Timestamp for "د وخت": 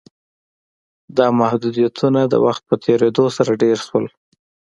2.27-2.61